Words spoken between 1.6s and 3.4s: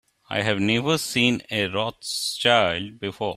Rothschild before.